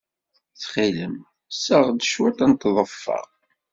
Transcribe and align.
Ttxil-m, 0.55 1.15
seɣ-d 1.53 2.01
cwiṭ 2.11 2.39
n 2.49 2.51
tḍeffa. 2.61 3.19